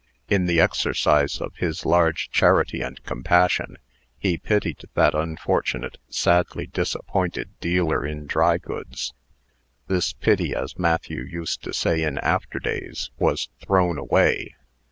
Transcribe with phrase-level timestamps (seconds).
[0.27, 3.77] In the exercise of his large charity and compassion,
[4.17, 9.13] he pitied that unfortunate, sadly disappointed dealer in dry goods.
[9.85, 14.55] This pity, as Matthew used to say in after days, was thrown away.